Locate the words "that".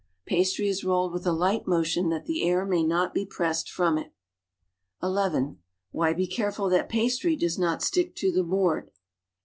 2.09-2.25, 6.69-6.89